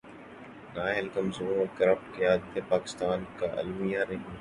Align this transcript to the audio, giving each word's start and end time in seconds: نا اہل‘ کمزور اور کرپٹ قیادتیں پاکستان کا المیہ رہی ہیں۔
نا 0.75 0.83
اہل‘ 0.83 1.07
کمزور 1.13 1.57
اور 1.57 1.69
کرپٹ 1.77 2.15
قیادتیں 2.17 2.61
پاکستان 2.69 3.23
کا 3.37 3.47
المیہ 3.55 3.99
رہی 3.99 4.15
ہیں۔ 4.17 4.37